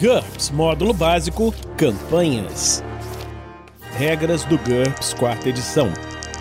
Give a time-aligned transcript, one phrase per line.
[0.00, 2.84] GURPS Módulo Básico Campanhas.
[3.96, 5.88] Regras do GURPS Quarta Edição.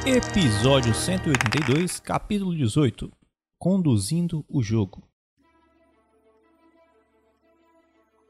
[0.05, 3.12] Episódio 182, capítulo 18
[3.57, 5.01] Conduzindo o jogo.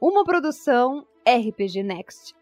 [0.00, 2.34] Uma produção RPG Next.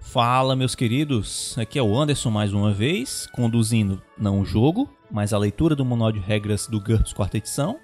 [0.00, 1.58] Fala, meus queridos.
[1.58, 5.84] Aqui é o Anderson mais uma vez, conduzindo não o jogo, mas a leitura do
[5.84, 7.78] manual de regras do GURPS quarta edição,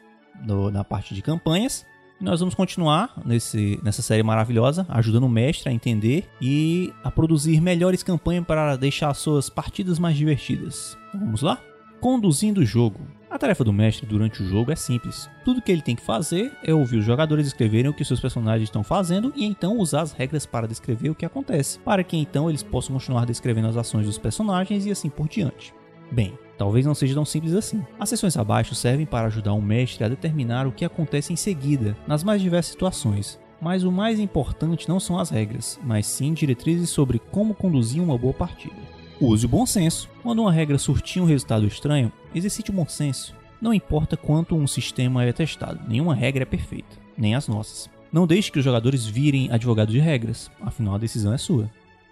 [0.72, 1.86] na parte de campanhas.
[2.20, 7.10] E nós vamos continuar nesse, nessa série maravilhosa, ajudando o mestre a entender e a
[7.10, 10.96] produzir melhores campanhas para deixar suas partidas mais divertidas.
[11.14, 11.60] Vamos lá?
[12.00, 13.00] Conduzindo o jogo.
[13.30, 15.28] A tarefa do mestre durante o jogo é simples.
[15.44, 18.68] Tudo que ele tem que fazer é ouvir os jogadores escreverem o que seus personagens
[18.68, 22.48] estão fazendo e então usar as regras para descrever o que acontece, para que então
[22.48, 25.74] eles possam continuar descrevendo as ações dos personagens e assim por diante.
[26.10, 27.84] Bem, talvez não seja tão simples assim.
[27.98, 31.96] As seções abaixo servem para ajudar o mestre a determinar o que acontece em seguida,
[32.06, 33.38] nas mais diversas situações.
[33.60, 38.16] Mas o mais importante não são as regras, mas sim diretrizes sobre como conduzir uma
[38.16, 38.76] boa partida.
[39.20, 40.08] Use o bom senso.
[40.22, 43.34] Quando uma regra surtir um resultado estranho, exercite o bom senso.
[43.60, 47.90] Não importa quanto um sistema é testado, nenhuma regra é perfeita, nem as nossas.
[48.12, 51.68] Não deixe que os jogadores virem advogados de regras, afinal a decisão é sua.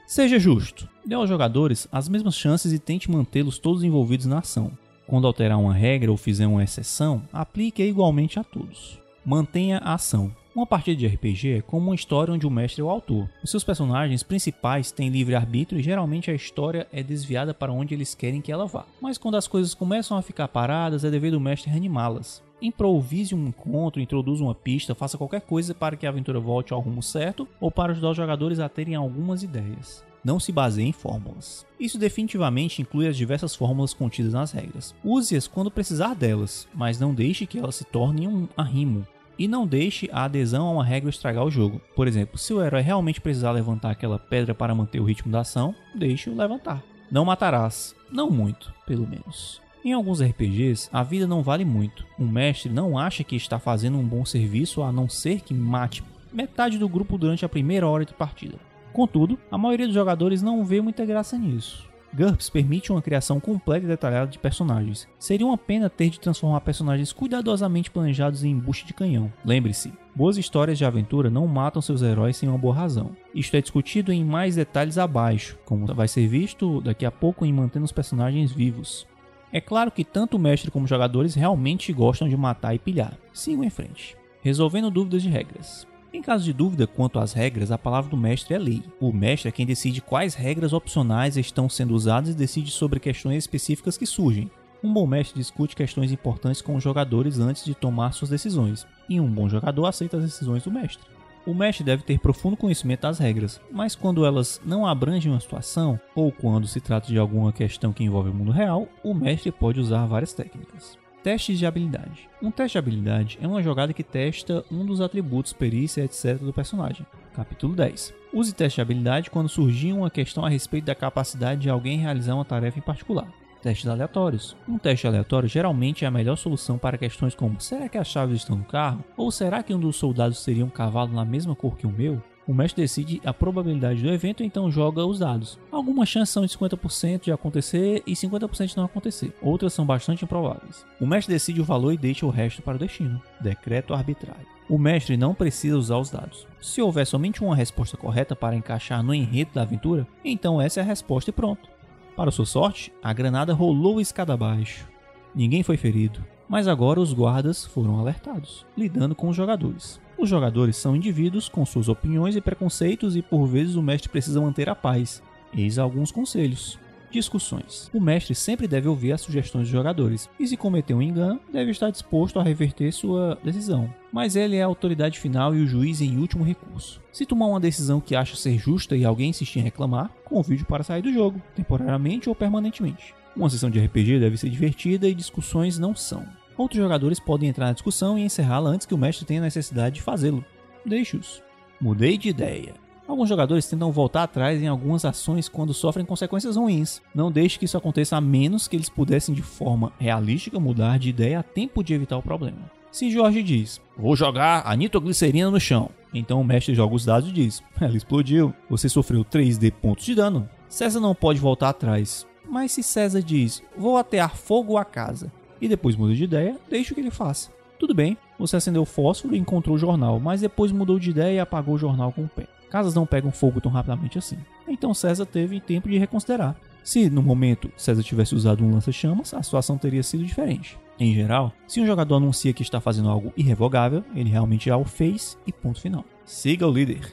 [0.07, 0.89] Seja justo.
[1.05, 4.71] Dê aos jogadores as mesmas chances e tente mantê-los todos envolvidos na ação.
[5.05, 9.01] Quando alterar uma regra ou fizer uma exceção, aplique-a igualmente a todos.
[9.25, 10.31] Mantenha a ação.
[10.55, 13.29] Uma partida de RPG é como uma história onde o mestre é o autor.
[13.43, 17.93] Os seus personagens principais têm livre arbítrio e geralmente a história é desviada para onde
[17.93, 18.87] eles querem que ela vá.
[19.03, 22.46] Mas quando as coisas começam a ficar paradas, é dever do mestre reanimá-las.
[22.61, 26.81] Improvise um encontro, introduza uma pista, faça qualquer coisa para que a aventura volte ao
[26.81, 30.93] rumo certo ou para ajudar os jogadores a terem algumas ideias não se baseie em
[30.93, 31.65] fórmulas.
[31.79, 34.93] Isso definitivamente inclui as diversas fórmulas contidas nas regras.
[35.05, 39.07] Use-as quando precisar delas, mas não deixe que elas se tornem um arrimo.
[39.39, 41.81] E não deixe a adesão a uma regra estragar o jogo.
[41.95, 45.41] Por exemplo, se o herói realmente precisar levantar aquela pedra para manter o ritmo da
[45.41, 46.83] ação, deixe-o levantar.
[47.09, 47.94] Não matarás.
[48.11, 49.61] Não muito, pelo menos.
[49.87, 52.05] Em alguns RPGs, a vida não vale muito.
[52.19, 56.03] Um mestre não acha que está fazendo um bom serviço a não ser que mate
[56.33, 58.57] metade do grupo durante a primeira hora de partida.
[58.93, 61.89] Contudo, a maioria dos jogadores não vê muita graça nisso.
[62.13, 65.07] GURPS permite uma criação completa e detalhada de personagens.
[65.21, 69.33] Seria uma pena ter de transformar personagens cuidadosamente planejados em embuste de canhão.
[69.45, 73.13] Lembre-se, boas histórias de aventura não matam seus heróis sem uma boa razão.
[73.33, 77.53] Isto é discutido em mais detalhes abaixo, como vai ser visto daqui a pouco em
[77.53, 79.07] mantendo os personagens vivos.
[79.53, 83.17] É claro que tanto o mestre como os jogadores realmente gostam de matar e pilhar.
[83.33, 84.17] Sigam em frente.
[84.43, 85.87] Resolvendo dúvidas de regras.
[86.12, 88.83] Em caso de dúvida quanto às regras, a palavra do mestre é lei.
[89.01, 93.39] O mestre é quem decide quais regras opcionais estão sendo usadas e decide sobre questões
[93.39, 94.51] específicas que surgem.
[94.83, 99.21] Um bom mestre discute questões importantes com os jogadores antes de tomar suas decisões, e
[99.21, 101.16] um bom jogador aceita as decisões do mestre.
[101.47, 105.99] O mestre deve ter profundo conhecimento das regras, mas quando elas não abrangem uma situação,
[106.12, 109.79] ou quando se trata de alguma questão que envolve o mundo real, o mestre pode
[109.79, 110.99] usar várias técnicas.
[111.23, 112.29] Testes de habilidade.
[112.43, 116.37] Um teste de habilidade é uma jogada que testa um dos atributos, perícia, etc.
[116.37, 117.06] do personagem.
[117.33, 118.12] Capítulo 10.
[118.33, 122.35] Use teste de habilidade quando surgir uma questão a respeito da capacidade de alguém realizar
[122.35, 123.29] uma tarefa em particular.
[123.66, 124.56] Testes aleatórios.
[124.69, 128.37] Um teste aleatório geralmente é a melhor solução para questões como: será que as chaves
[128.37, 129.04] estão no carro?
[129.16, 132.22] Ou será que um dos soldados seria um cavalo na mesma cor que o meu?
[132.47, 135.59] O mestre decide a probabilidade do evento então joga os dados.
[135.72, 139.34] Algumas chances são de 50% de acontecer e 50% de não acontecer.
[139.43, 140.87] Outras são bastante improváveis.
[141.00, 143.21] O mestre decide o valor e deixa o resto para o destino.
[143.41, 144.47] Decreto arbitrário.
[144.69, 146.47] O mestre não precisa usar os dados.
[146.60, 150.82] Se houver somente uma resposta correta para encaixar no enredo da aventura, então essa é
[150.82, 151.69] a resposta e pronto.
[152.16, 154.88] Para sua sorte, a granada rolou escada abaixo.
[155.34, 160.00] Ninguém foi ferido, mas agora os guardas foram alertados, lidando com os jogadores.
[160.16, 164.41] Os jogadores são indivíduos com suas opiniões e preconceitos e por vezes o mestre precisa
[164.41, 165.22] manter a paz.
[165.55, 166.78] Eis alguns conselhos.
[167.16, 167.91] Discussões.
[167.94, 171.70] O mestre sempre deve ouvir as sugestões dos jogadores e, se cometer um engano, deve
[171.70, 173.91] estar disposto a reverter sua decisão.
[174.12, 177.00] Mas ele é a autoridade final e o juiz em último recurso.
[177.11, 180.85] Se tomar uma decisão que acha ser justa e alguém insistir em reclamar, convide para
[180.85, 183.14] sair do jogo, temporariamente ou permanentemente.
[183.35, 186.23] Uma sessão de RPG deve ser divertida e discussões não são.
[186.55, 190.02] Outros jogadores podem entrar na discussão e encerrá-la antes que o mestre tenha necessidade de
[190.02, 190.44] fazê-lo.
[190.85, 191.43] Deixe-os.
[191.81, 192.75] Mudei de ideia.
[193.06, 197.00] Alguns jogadores tentam voltar atrás em algumas ações quando sofrem consequências ruins.
[197.14, 201.08] Não deixe que isso aconteça a menos que eles pudessem de forma realística mudar de
[201.08, 202.70] ideia a tempo de evitar o problema.
[202.91, 207.29] Se Jorge diz, vou jogar a nitroglicerina no chão, então o mestre joga os dados
[207.29, 210.49] e diz, ela explodiu, você sofreu 3D pontos de dano.
[210.69, 215.31] César não pode voltar atrás, mas se César diz, vou atear fogo à casa,
[215.61, 217.50] e depois muda de ideia, deixe que ele faça.
[217.79, 221.37] Tudo bem, você acendeu o fósforo e encontrou o jornal, mas depois mudou de ideia
[221.37, 222.47] e apagou o jornal com o pé.
[222.71, 224.39] Casas não pegam fogo tão rapidamente assim.
[224.67, 226.57] Então César teve tempo de reconsiderar.
[226.83, 230.79] Se no momento César tivesse usado um lança-chamas, a situação teria sido diferente.
[230.99, 234.85] Em geral, se um jogador anuncia que está fazendo algo irrevogável, ele realmente já o
[234.85, 236.05] fez e ponto final.
[236.25, 237.13] Siga o líder.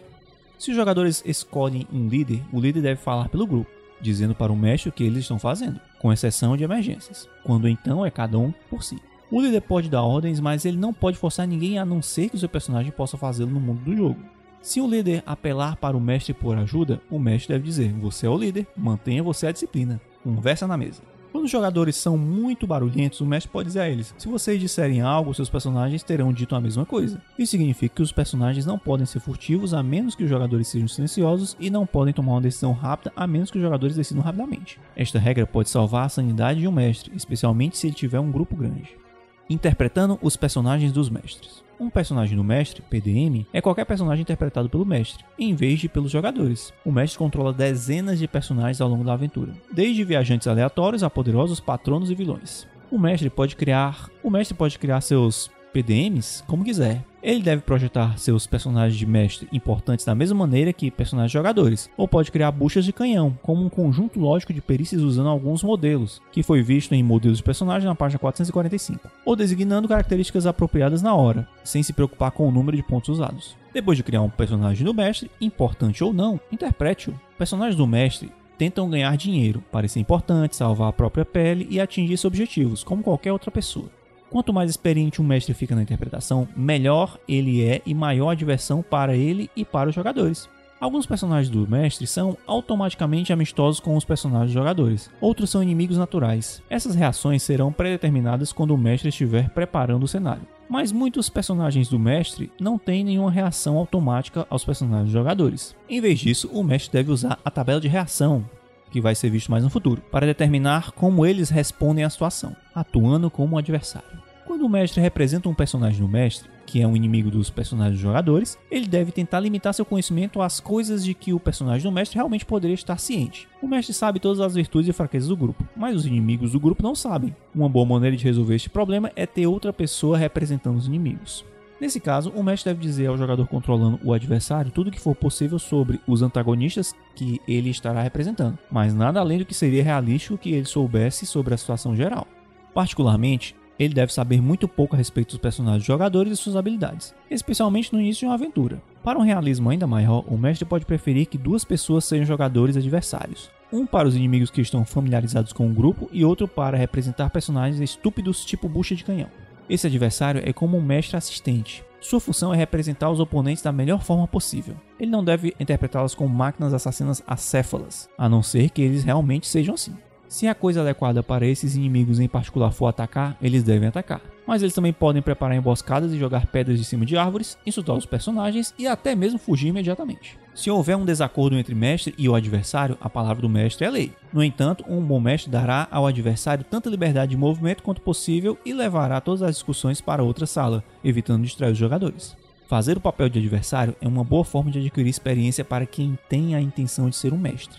[0.58, 3.70] Se os jogadores escolhem um líder, o líder deve falar pelo grupo,
[4.00, 8.06] dizendo para o mestre o que eles estão fazendo, com exceção de emergências, quando então
[8.06, 8.98] é cada um por si.
[9.30, 12.36] O líder pode dar ordens, mas ele não pode forçar ninguém a não ser que
[12.36, 14.24] o seu personagem possa fazê-lo no mundo do jogo.
[14.64, 18.30] Se o líder apelar para o mestre por ajuda, o mestre deve dizer: Você é
[18.30, 20.00] o líder, mantenha você a disciplina.
[20.24, 21.02] Conversa na mesa.
[21.34, 25.02] Quando os jogadores são muito barulhentos, o mestre pode dizer a eles: se vocês disserem
[25.02, 27.22] algo, seus personagens terão dito a mesma coisa.
[27.38, 30.88] Isso significa que os personagens não podem ser furtivos a menos que os jogadores sejam
[30.88, 34.80] silenciosos e não podem tomar uma decisão rápida a menos que os jogadores decidam rapidamente.
[34.96, 38.56] Esta regra pode salvar a sanidade de um mestre, especialmente se ele tiver um grupo
[38.56, 39.03] grande.
[39.50, 41.64] Interpretando os personagens dos mestres.
[41.80, 46.12] Um personagem do mestre, PDM, é qualquer personagem interpretado pelo mestre, em vez de pelos
[46.12, 46.74] jogadores.
[46.86, 51.60] O mestre controla dezenas de personagens ao longo da aventura, desde viajantes aleatórios a poderosos
[51.60, 52.68] patronos e vilões.
[52.90, 57.04] O mestre pode criar, o mestre pode criar seus PDMs como quiser.
[57.24, 62.08] Ele deve projetar seus personagens de mestre importantes da mesma maneira que personagens jogadores, ou
[62.08, 66.44] pode criar buchas de canhão, como um conjunto lógico de perícias usando alguns modelos, que
[66.44, 71.48] foi visto em modelos de personagem na página 445, ou designando características apropriadas na hora,
[71.64, 73.56] sem se preocupar com o número de pontos usados.
[73.74, 77.20] Depois de criar um personagem do mestre, importante ou não, interprete-o.
[77.38, 82.26] Personagens do mestre tentam ganhar dinheiro, parecer importante, salvar a própria pele e atingir seus
[82.26, 83.90] objetivos, como qualquer outra pessoa.
[84.34, 88.82] Quanto mais experiente um mestre fica na interpretação, melhor ele é e maior a diversão
[88.82, 90.50] para ele e para os jogadores.
[90.82, 96.00] Alguns personagens do mestre são automaticamente amistosos com os personagens dos jogadores, outros são inimigos
[96.00, 96.64] naturais.
[96.68, 100.48] Essas reações serão predeterminadas quando o mestre estiver preparando o cenário.
[100.68, 105.76] Mas muitos personagens do mestre não têm nenhuma reação automática aos personagens dos jogadores.
[105.88, 108.44] Em vez disso, o mestre deve usar a tabela de reação,
[108.90, 113.30] que vai ser visto mais no futuro, para determinar como eles respondem à situação, atuando
[113.30, 114.23] como um adversário.
[114.64, 118.02] Quando o mestre representa um personagem do mestre, que é um inimigo dos personagens dos
[118.02, 122.16] jogadores, ele deve tentar limitar seu conhecimento às coisas de que o personagem do mestre
[122.16, 123.46] realmente poderia estar ciente.
[123.62, 126.82] O mestre sabe todas as virtudes e fraquezas do grupo, mas os inimigos do grupo
[126.82, 127.36] não sabem.
[127.54, 131.44] Uma boa maneira de resolver este problema é ter outra pessoa representando os inimigos.
[131.78, 135.14] Nesse caso, o mestre deve dizer ao jogador controlando o adversário tudo o que for
[135.14, 140.38] possível sobre os antagonistas que ele estará representando, mas nada além do que seria realístico
[140.38, 142.26] que ele soubesse sobre a situação geral.
[142.74, 147.92] Particularmente, ele deve saber muito pouco a respeito dos personagens jogadores e suas habilidades, especialmente
[147.94, 148.82] no início de uma aventura.
[149.04, 153.50] Para um realismo ainda maior, o mestre pode preferir que duas pessoas sejam jogadores adversários.
[153.72, 157.80] Um para os inimigos que estão familiarizados com o grupo e outro para representar personagens
[157.80, 159.30] estúpidos tipo bucha de canhão.
[159.70, 161.84] Esse adversário é como um mestre assistente.
[162.04, 164.76] Sua função é representar os oponentes da melhor forma possível.
[165.00, 169.74] Ele não deve interpretá-los como máquinas assassinas acéfalas, a não ser que eles realmente sejam
[169.74, 169.96] assim.
[170.34, 174.20] Se a coisa adequada para esses inimigos em particular for atacar, eles devem atacar.
[174.48, 178.08] Mas eles também podem preparar emboscadas e jogar pedras de cima de árvores, insultar os
[178.08, 180.40] personagens e até mesmo fugir imediatamente.
[180.56, 184.12] Se houver um desacordo entre mestre e o adversário, a palavra do mestre é lei.
[184.34, 188.74] No entanto, um bom mestre dará ao adversário tanta liberdade de movimento quanto possível e
[188.74, 192.36] levará todas as discussões para outra sala, evitando distrair os jogadores.
[192.68, 196.56] Fazer o papel de adversário é uma boa forma de adquirir experiência para quem tem
[196.56, 197.78] a intenção de ser um mestre.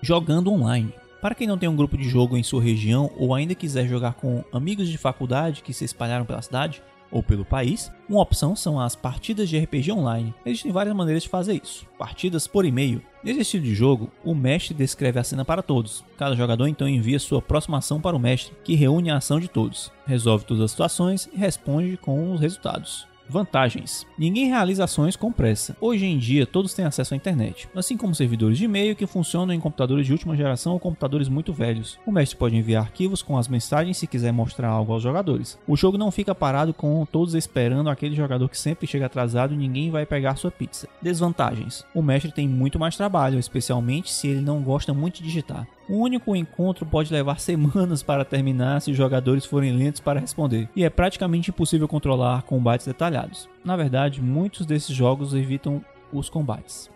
[0.00, 0.94] Jogando online.
[1.20, 4.14] Para quem não tem um grupo de jogo em sua região ou ainda quiser jogar
[4.14, 8.80] com amigos de faculdade que se espalharam pela cidade ou pelo país, uma opção são
[8.80, 10.32] as partidas de RPG online.
[10.46, 11.84] Existem várias maneiras de fazer isso.
[11.98, 13.02] Partidas por e-mail.
[13.22, 16.02] Nesse estilo de jogo, o mestre descreve a cena para todos.
[16.16, 19.48] Cada jogador então envia sua próxima ação para o mestre, que reúne a ação de
[19.48, 23.09] todos, resolve todas as situações e responde com os resultados.
[23.30, 25.76] Vantagens: ninguém realiza ações com pressa.
[25.80, 29.54] Hoje em dia, todos têm acesso à internet, assim como servidores de e-mail que funcionam
[29.54, 31.96] em computadores de última geração ou computadores muito velhos.
[32.04, 35.56] O mestre pode enviar arquivos com as mensagens se quiser mostrar algo aos jogadores.
[35.64, 39.56] O jogo não fica parado com todos esperando aquele jogador que sempre chega atrasado e
[39.56, 40.88] ninguém vai pegar sua pizza.
[41.00, 45.68] Desvantagens: o mestre tem muito mais trabalho, especialmente se ele não gosta muito de digitar.
[45.90, 50.68] O único encontro pode levar semanas para terminar se os jogadores forem lentos para responder,
[50.76, 53.48] e é praticamente impossível controlar combates detalhados.
[53.64, 56.88] Na verdade, muitos desses jogos evitam os combates.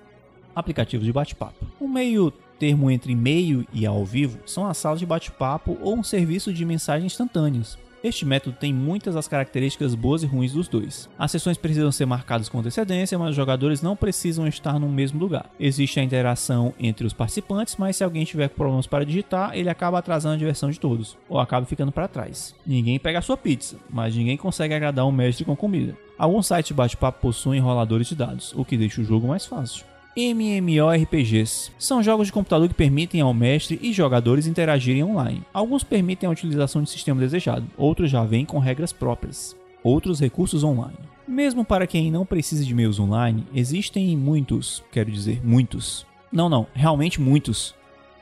[0.55, 1.67] Aplicativos de bate-papo.
[1.81, 6.05] O meio termo entre e-mail e ao vivo são as salas de bate-papo ou um
[6.05, 7.77] serviço de mensagens instantâneas.
[8.05, 11.09] Este método tem muitas das características boas e ruins dos dois.
[11.19, 15.19] As sessões precisam ser marcadas com antecedência, mas os jogadores não precisam estar no mesmo
[15.19, 15.51] lugar.
[15.59, 19.99] Existe a interação entre os participantes, mas se alguém tiver problemas para digitar, ele acaba
[19.99, 22.55] atrasando a diversão de todos, ou acaba ficando para trás.
[22.67, 25.97] Ninguém pega a sua pizza, mas ninguém consegue agradar um mestre com comida.
[26.19, 29.94] Alguns sites de bate-papo possuem roladores de dados, o que deixa o jogo mais fácil.
[30.17, 35.43] MMORPGs são jogos de computador que permitem ao mestre e jogadores interagirem online.
[35.53, 39.57] Alguns permitem a utilização de sistema desejado, outros já vêm com regras próprias.
[39.83, 40.97] Outros recursos online.
[41.27, 46.07] Mesmo para quem não precisa de meios online, existem muitos, quero dizer, muitos.
[46.31, 47.75] Não, não, realmente muitos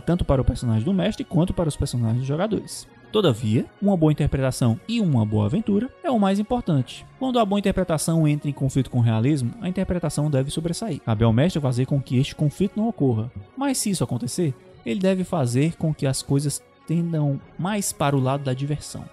[0.00, 2.86] tanto para o personagem do mestre quanto para os personagens dos jogadores.
[3.10, 7.06] Todavia, uma boa interpretação e uma boa aventura é o mais importante.
[7.18, 11.00] Quando a boa interpretação entra em conflito com o realismo, a interpretação deve sobressair.
[11.00, 13.32] Cabe ao mestre fazer com que este conflito não ocorra.
[13.56, 18.20] Mas se isso acontecer, ele deve fazer com que as coisas tendam mais para o
[18.20, 19.04] lado da diversão.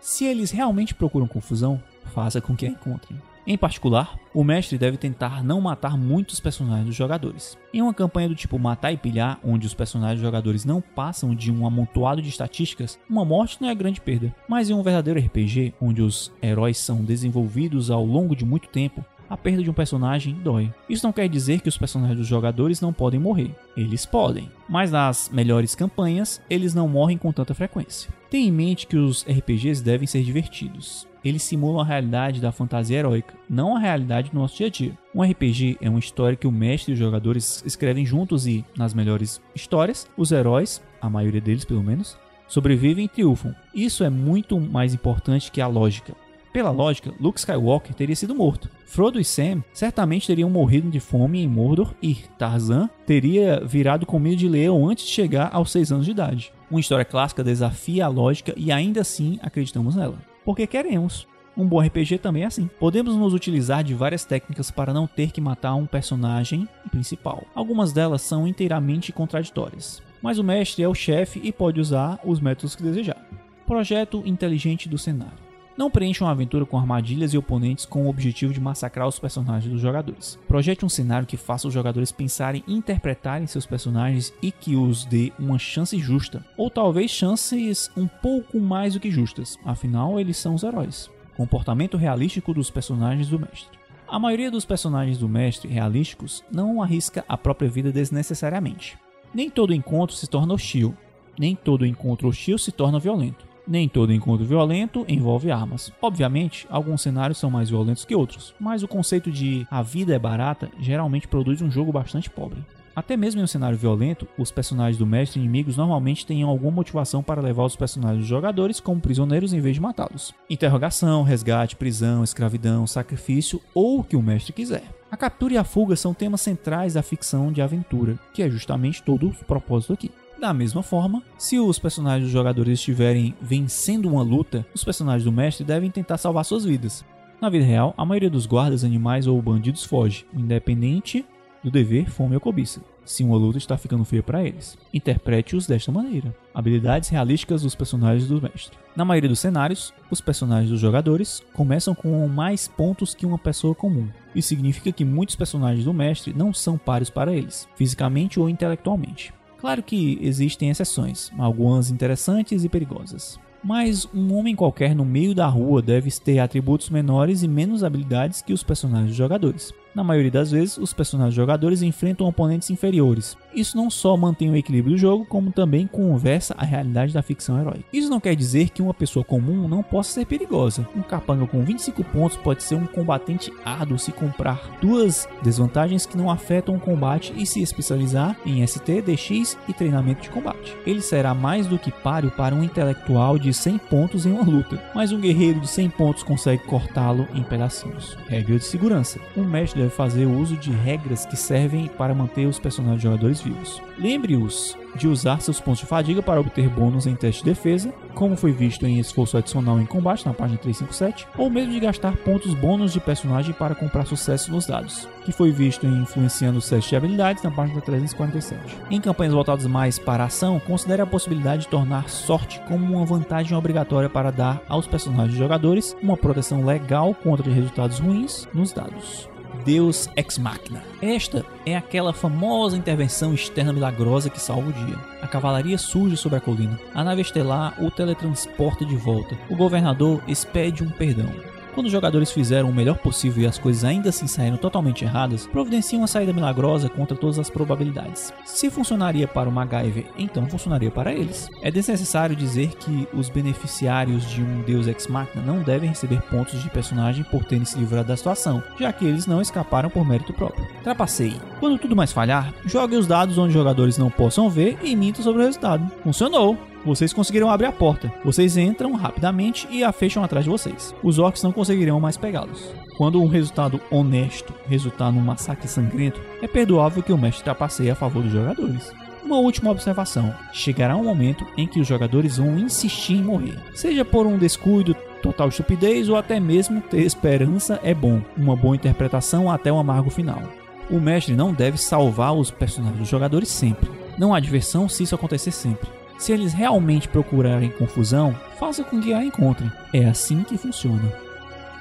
[0.00, 1.82] Se eles realmente procuram confusão,
[2.14, 3.20] faça com que a encontrem.
[3.46, 7.58] Em particular, o mestre deve tentar não matar muitos personagens dos jogadores.
[7.72, 11.34] Em uma campanha do tipo matar e pilhar, onde os personagens dos jogadores não passam
[11.34, 14.34] de um amontoado de estatísticas, uma morte não é grande perda.
[14.46, 19.04] Mas em um verdadeiro RPG, onde os heróis são desenvolvidos ao longo de muito tempo,
[19.30, 20.74] a perda de um personagem dói.
[20.88, 23.54] Isso não quer dizer que os personagens dos jogadores não podem morrer.
[23.76, 28.12] Eles podem, mas nas melhores campanhas, eles não morrem com tanta frequência.
[28.28, 31.08] Tenha em mente que os RPGs devem ser divertidos.
[31.24, 34.98] Eles simulam a realidade da fantasia heróica, não a realidade do nosso dia a dia.
[35.14, 38.94] Um RPG é uma história que o mestre e os jogadores escrevem juntos e, nas
[38.94, 42.16] melhores histórias, os heróis, a maioria deles pelo menos,
[42.48, 43.54] sobrevivem e triunfam.
[43.74, 46.14] Isso é muito mais importante que a lógica.
[46.52, 48.68] Pela lógica, Luke Skywalker teria sido morto.
[48.84, 54.36] Frodo e Sam certamente teriam morrido de fome em Mordor e Tarzan teria virado comida
[54.36, 56.52] de leão antes de chegar aos 6 anos de idade.
[56.68, 60.18] Uma história clássica desafia a lógica e ainda assim acreditamos nela.
[60.44, 61.28] Porque queremos.
[61.56, 62.68] Um bom RPG também é assim.
[62.80, 67.44] Podemos nos utilizar de várias técnicas para não ter que matar um personagem principal.
[67.54, 70.02] Algumas delas são inteiramente contraditórias.
[70.22, 73.24] Mas o mestre é o chefe e pode usar os métodos que desejar.
[73.66, 75.49] Projeto inteligente do cenário.
[75.80, 79.72] Não preencha uma aventura com armadilhas e oponentes com o objetivo de massacrar os personagens
[79.72, 80.38] dos jogadores.
[80.46, 85.06] Projete um cenário que faça os jogadores pensarem e interpretarem seus personagens e que os
[85.06, 90.36] dê uma chance justa, ou talvez chances um pouco mais do que justas, afinal eles
[90.36, 91.10] são os heróis.
[91.34, 93.78] Comportamento realístico dos personagens do mestre.
[94.06, 98.98] A maioria dos personagens do mestre realísticos não arrisca a própria vida desnecessariamente.
[99.32, 100.94] Nem todo encontro se torna hostil,
[101.38, 103.48] nem todo encontro hostil se torna violento.
[103.70, 105.92] Nem todo encontro violento envolve armas.
[106.02, 110.18] Obviamente, alguns cenários são mais violentos que outros, mas o conceito de a vida é
[110.18, 112.64] barata geralmente produz um jogo bastante pobre.
[112.96, 117.22] Até mesmo em um cenário violento, os personagens do mestre inimigos normalmente têm alguma motivação
[117.22, 120.34] para levar os personagens dos jogadores como prisioneiros em vez de matá-los.
[120.50, 124.82] Interrogação, resgate, prisão, escravidão, sacrifício ou o que o mestre quiser.
[125.12, 129.00] A captura e a fuga são temas centrais da ficção de aventura, que é justamente
[129.00, 130.10] todo o propósito aqui.
[130.40, 135.30] Da mesma forma, se os personagens dos jogadores estiverem vencendo uma luta, os personagens do
[135.30, 137.04] mestre devem tentar salvar suas vidas.
[137.42, 141.26] Na vida real, a maioria dos guardas, animais ou bandidos foge, independente
[141.62, 144.78] do dever, fome ou cobiça, se uma luta está ficando feia para eles.
[144.94, 146.34] Interprete-os desta maneira.
[146.54, 148.78] Habilidades realísticas dos personagens do mestre.
[148.96, 153.74] Na maioria dos cenários, os personagens dos jogadores começam com mais pontos que uma pessoa
[153.74, 154.08] comum.
[154.34, 159.34] Isso significa que muitos personagens do mestre não são pares para eles, fisicamente ou intelectualmente.
[159.60, 163.38] Claro que existem exceções, algumas interessantes e perigosas.
[163.62, 168.40] Mas um homem qualquer no meio da rua deve ter atributos menores e menos habilidades
[168.40, 169.70] que os personagens jogadores.
[169.94, 173.36] Na maioria das vezes, os personagens jogadores enfrentam oponentes inferiores.
[173.52, 177.60] Isso não só mantém o equilíbrio do jogo, como também conversa a realidade da ficção
[177.60, 177.84] heróica.
[177.92, 180.86] Isso não quer dizer que uma pessoa comum não possa ser perigosa.
[180.96, 186.16] Um capanga com 25 pontos pode ser um combatente árduo se comprar duas desvantagens que
[186.16, 190.76] não afetam o combate e se especializar em ST, DX e treinamento de combate.
[190.86, 194.80] Ele será mais do que páreo para um intelectual de 100 pontos em uma luta,
[194.94, 198.16] mas um guerreiro de 100 pontos consegue cortá-lo em pedacinhos.
[198.28, 199.18] Regra de segurança.
[199.36, 203.80] Um mestre deve fazer uso de regras que servem para manter os personagens jogadores vivos.
[203.98, 208.36] Lembre-os de usar seus pontos de fadiga para obter bônus em teste de defesa, como
[208.36, 212.54] foi visto em esforço adicional em combate na página 357, ou mesmo de gastar pontos
[212.54, 216.90] bônus de personagem para comprar sucesso nos dados, que foi visto em influenciando os testes
[216.90, 218.76] de habilidades na página 347.
[218.90, 223.06] Em campanhas voltadas mais para a ação, considere a possibilidade de tornar sorte como uma
[223.06, 229.30] vantagem obrigatória para dar aos personagens jogadores uma proteção legal contra resultados ruins nos dados.
[229.64, 230.82] Deus Ex Machina.
[231.02, 234.96] Esta é aquela famosa intervenção externa milagrosa que salva o dia.
[235.22, 236.78] A cavalaria surge sobre a colina.
[236.94, 239.36] A nave estelar o teletransporta de volta.
[239.48, 241.30] O governador expede um perdão.
[241.74, 245.46] Quando os jogadores fizeram o melhor possível e as coisas ainda assim saíram totalmente erradas,
[245.46, 248.32] providenciam uma saída milagrosa contra todas as probabilidades.
[248.44, 251.48] Se funcionaria para o MacGyver, então funcionaria para eles.
[251.62, 256.62] É desnecessário dizer que os beneficiários de um Deus Ex Machina não devem receber pontos
[256.62, 260.32] de personagem por terem se livrado da situação, já que eles não escaparam por mérito
[260.32, 260.66] próprio.
[260.82, 261.40] Trapaceie.
[261.58, 265.42] Quando tudo mais falhar, jogue os dados onde jogadores não possam ver e minta sobre
[265.42, 265.90] o resultado.
[266.02, 266.69] Funcionou!
[266.84, 268.12] Vocês conseguiram abrir a porta.
[268.24, 270.94] Vocês entram rapidamente e a fecham atrás de vocês.
[271.02, 272.72] Os orcs não conseguirão mais pegá-los.
[272.96, 277.94] Quando um resultado honesto resultar num massacre sangrento, é perdoável que o mestre trapaceie a
[277.94, 278.92] favor dos jogadores.
[279.22, 284.04] Uma última observação: chegará um momento em que os jogadores vão insistir em morrer, seja
[284.04, 289.50] por um descuido, total estupidez ou até mesmo ter esperança é bom, uma boa interpretação
[289.50, 290.42] até o amargo final.
[290.90, 293.88] O mestre não deve salvar os personagens dos jogadores sempre.
[294.18, 295.88] Não há diversão se isso acontecer sempre.
[296.20, 299.72] Se eles realmente procurarem confusão, faça com que a encontrem.
[299.90, 301.10] É assim que funciona.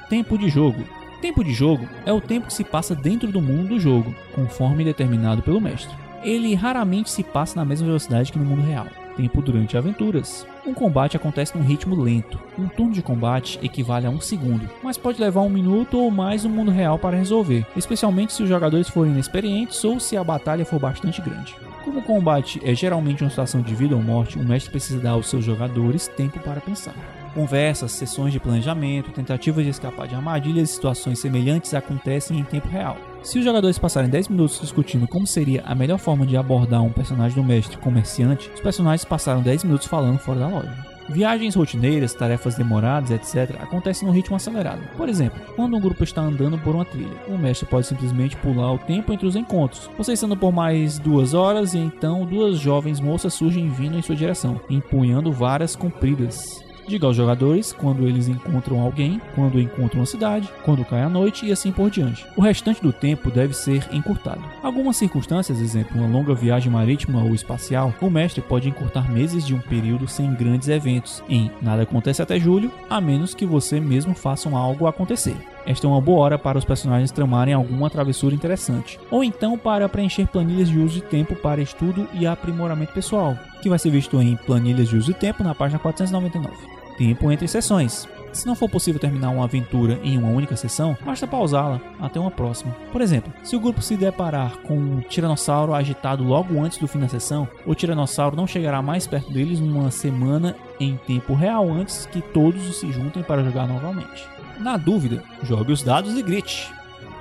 [0.10, 0.82] Tempo de jogo.
[1.22, 4.86] Tempo de jogo é o tempo que se passa dentro do mundo do jogo, conforme
[4.86, 5.94] determinado pelo mestre.
[6.24, 8.88] Ele raramente se passa na mesma velocidade que no mundo real.
[9.18, 10.48] Tempo durante aventuras.
[10.66, 12.40] Um combate acontece num ritmo lento.
[12.58, 16.46] Um turno de combate equivale a um segundo, mas pode levar um minuto ou mais
[16.46, 20.64] no mundo real para resolver, especialmente se os jogadores forem inexperientes ou se a batalha
[20.64, 21.58] for bastante grande.
[21.90, 25.14] Como o combate é geralmente uma situação de vida ou morte, o mestre precisa dar
[25.14, 26.94] aos seus jogadores tempo para pensar.
[27.34, 32.68] Conversas, sessões de planejamento, tentativas de escapar de armadilhas e situações semelhantes acontecem em tempo
[32.68, 32.96] real.
[33.24, 36.92] Se os jogadores passarem 10 minutos discutindo como seria a melhor forma de abordar um
[36.92, 40.99] personagem do mestre comerciante, os personagens passaram 10 minutos falando fora da loja.
[41.10, 44.82] Viagens rotineiras, tarefas demoradas, etc., acontecem num ritmo acelerado.
[44.96, 48.74] Por exemplo, quando um grupo está andando por uma trilha, o mestre pode simplesmente pular
[48.74, 49.90] o tempo entre os encontros.
[49.98, 54.16] Vocês andam por mais duas horas e então duas jovens moças surgem vindo em sua
[54.16, 56.69] direção, empunhando varas compridas.
[56.90, 61.46] Diga aos jogadores quando eles encontram alguém, quando encontram uma cidade, quando cai a noite
[61.46, 62.26] e assim por diante.
[62.36, 64.42] O restante do tempo deve ser encurtado.
[64.64, 69.54] Algumas circunstâncias, exemplo, uma longa viagem marítima ou espacial, o mestre pode encurtar meses de
[69.54, 71.22] um período sem grandes eventos.
[71.30, 75.38] Em nada acontece até julho, a menos que você mesmo faça algo acontecer.
[75.68, 79.88] Esta é uma boa hora para os personagens tramarem alguma travessura interessante, ou então para
[79.88, 84.20] preencher planilhas de uso de tempo para estudo e aprimoramento pessoal, que vai ser visto
[84.20, 88.08] em Planilhas de uso de tempo na página 499 tempo entre sessões.
[88.34, 92.30] Se não for possível terminar uma aventura em uma única sessão, basta pausá-la até uma
[92.30, 92.76] próxima.
[92.92, 97.00] Por exemplo, se o grupo se deparar com um tiranossauro agitado logo antes do fim
[97.00, 102.06] da sessão, o tiranossauro não chegará mais perto deles numa semana em tempo real antes
[102.06, 104.28] que todos se juntem para jogar novamente.
[104.60, 106.72] Na dúvida, jogue os dados e grite.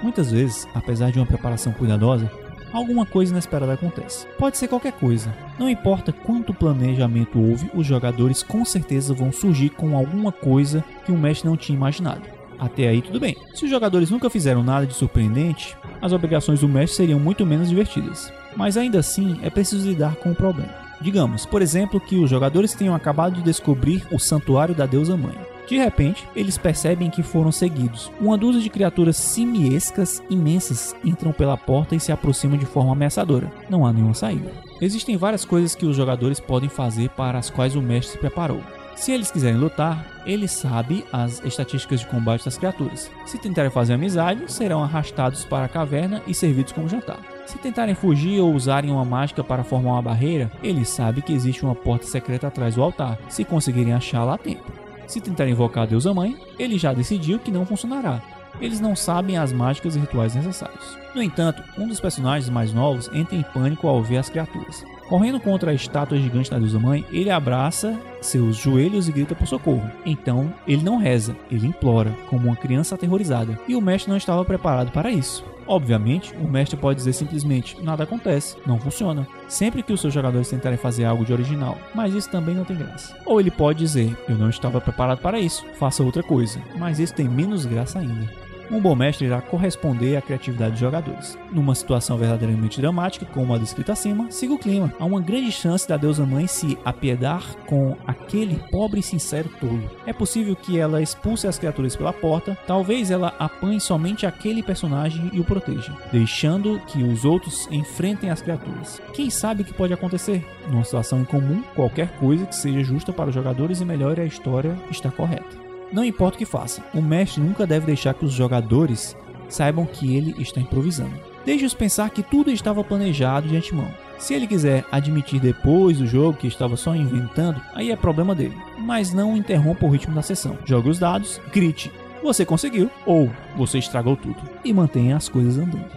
[0.02, 2.30] Muitas vezes, apesar de uma preparação cuidadosa,
[2.72, 4.26] alguma coisa inesperada acontece.
[4.38, 5.34] Pode ser qualquer coisa.
[5.58, 11.12] Não importa quanto planejamento houve, os jogadores com certeza vão surgir com alguma coisa que
[11.12, 12.22] o mestre não tinha imaginado.
[12.58, 13.36] Até aí tudo bem.
[13.54, 17.68] Se os jogadores nunca fizeram nada de surpreendente, as obrigações do mestre seriam muito menos
[17.68, 18.32] divertidas.
[18.56, 20.74] Mas ainda assim é preciso lidar com o problema.
[21.00, 25.36] Digamos, por exemplo, que os jogadores tenham acabado de descobrir o santuário da deusa mãe.
[25.68, 28.10] De repente, eles percebem que foram seguidos.
[28.18, 33.52] Uma dúzia de criaturas simiescas imensas entram pela porta e se aproximam de forma ameaçadora.
[33.68, 34.50] Não há nenhuma saída.
[34.80, 38.62] Existem várias coisas que os jogadores podem fazer para as quais o mestre se preparou.
[38.96, 43.10] Se eles quiserem lutar, ele sabe as estatísticas de combate das criaturas.
[43.26, 47.20] Se tentarem fazer amizade, serão arrastados para a caverna e servidos como jantar.
[47.46, 51.62] Se tentarem fugir ou usarem uma mágica para formar uma barreira, ele sabe que existe
[51.64, 54.87] uma porta secreta atrás do altar, se conseguirem achá-la a tempo.
[55.08, 58.22] Se tentar invocar a deusa mãe, ele já decidiu que não funcionará.
[58.60, 60.98] Eles não sabem as mágicas e rituais necessários.
[61.14, 64.84] No entanto, um dos personagens mais novos entra em pânico ao ver as criaturas.
[65.08, 69.46] Correndo contra a estátua gigante da deusa mãe, ele abraça seus joelhos e grita por
[69.46, 69.90] socorro.
[70.04, 73.58] Então, ele não reza, ele implora, como uma criança aterrorizada.
[73.66, 75.42] E o mestre não estava preparado para isso.
[75.68, 79.28] Obviamente, o mestre pode dizer simplesmente: nada acontece, não funciona.
[79.46, 82.76] Sempre que os seus jogadores tentarem fazer algo de original, mas isso também não tem
[82.76, 83.14] graça.
[83.26, 87.14] Ou ele pode dizer: eu não estava preparado para isso, faça outra coisa, mas isso
[87.14, 88.47] tem menos graça ainda.
[88.70, 91.38] Um bom mestre irá corresponder à criatividade dos jogadores.
[91.50, 94.92] Numa situação verdadeiramente dramática, como a descrita acima, siga o clima.
[94.98, 99.90] Há uma grande chance da deusa mãe se apiedar com aquele pobre e sincero tolo.
[100.06, 105.30] É possível que ela expulse as criaturas pela porta, talvez ela apanhe somente aquele personagem
[105.32, 109.00] e o proteja, deixando que os outros enfrentem as criaturas.
[109.14, 110.46] Quem sabe o que pode acontecer?
[110.70, 114.76] Numa situação incomum, qualquer coisa que seja justa para os jogadores e melhore a história
[114.90, 115.67] está correta.
[115.92, 119.16] Não importa o que faça, o mestre nunca deve deixar que os jogadores
[119.48, 121.14] saibam que ele está improvisando.
[121.44, 123.88] Deixe-os pensar que tudo estava planejado de antemão.
[124.18, 128.56] Se ele quiser admitir depois do jogo que estava só inventando, aí é problema dele.
[128.78, 130.58] Mas não interrompa o ritmo da sessão.
[130.66, 131.90] Jogue os dados, grite,
[132.22, 135.88] você conseguiu ou você estragou tudo e mantenha as coisas andando.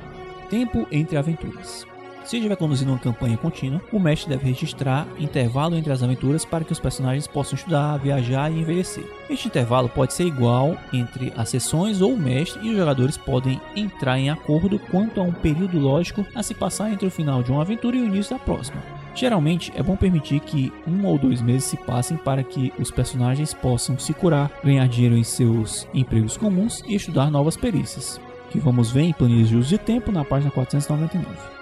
[0.50, 1.86] Tempo entre aventuras.
[2.24, 6.64] Se estiver conduzindo uma campanha contínua, o mestre deve registrar intervalo entre as aventuras para
[6.64, 9.04] que os personagens possam estudar, viajar e envelhecer.
[9.30, 13.60] Este intervalo pode ser igual entre as sessões ou o mestre e os jogadores podem
[13.76, 17.52] entrar em acordo quanto a um período lógico a se passar entre o final de
[17.52, 18.82] uma aventura e o início da próxima.
[19.16, 23.54] Geralmente é bom permitir que um ou dois meses se passem para que os personagens
[23.54, 28.92] possam se curar, ganhar dinheiro em seus empregos comuns e estudar novas perícias, que vamos
[28.92, 31.61] ver em planilhas de uso de tempo na página 499.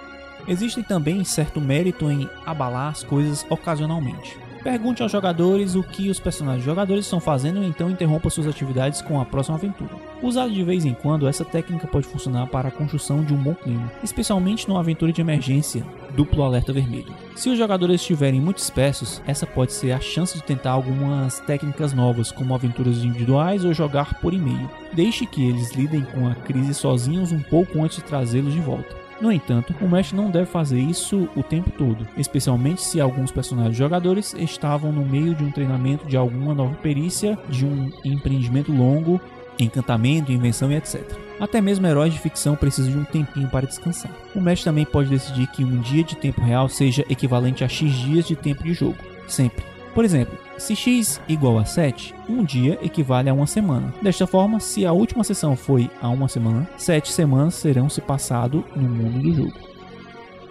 [0.49, 4.35] Existe também certo mérito em abalar as coisas ocasionalmente.
[4.63, 9.01] Pergunte aos jogadores o que os personagens jogadores estão fazendo e então interrompa suas atividades
[9.01, 9.91] com a próxima aventura.
[10.21, 13.53] Usado de vez em quando, essa técnica pode funcionar para a construção de um bom
[13.53, 17.13] clima, especialmente numa aventura de emergência, duplo alerta vermelho.
[17.35, 21.93] Se os jogadores estiverem muito espessos, essa pode ser a chance de tentar algumas técnicas
[21.93, 24.69] novas, como aventuras individuais ou jogar por e-mail.
[24.93, 28.98] Deixe que eles lidem com a crise sozinhos um pouco antes de trazê-los de volta.
[29.21, 33.75] No entanto, o mestre não deve fazer isso o tempo todo, especialmente se alguns personagens
[33.75, 39.19] jogadores estavam no meio de um treinamento de alguma nova perícia, de um empreendimento longo,
[39.59, 41.01] encantamento, invenção e etc.
[41.37, 44.11] Até mesmo heróis de ficção precisam de um tempinho para descansar.
[44.33, 47.91] O mestre também pode decidir que um dia de tempo real seja equivalente a X
[47.91, 49.65] dias de tempo de jogo, sempre.
[49.93, 53.93] Por exemplo, se x igual a 7, um dia equivale a uma semana.
[54.01, 58.63] Desta forma, se a última sessão foi há uma semana, 7 semanas serão se passado
[58.75, 59.69] no mundo do jogo.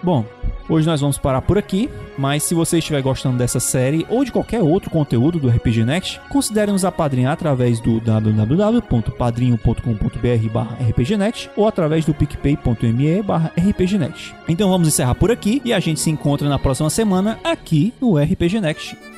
[0.02, 0.24] Bom,
[0.68, 4.30] hoje nós vamos parar por aqui, mas se você estiver gostando dessa série ou de
[4.30, 12.04] qualquer outro conteúdo do RPG Next, considere nos apadrinhar através do www.padrinho.com.br rpgnext ou através
[12.04, 13.24] do picpay.me
[13.68, 14.36] rpgnext.
[14.48, 18.16] Então vamos encerrar por aqui e a gente se encontra na próxima semana aqui no
[18.16, 19.17] RPG Next.